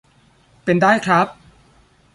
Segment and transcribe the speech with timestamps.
[0.63, 1.27] เป็นได้ครับ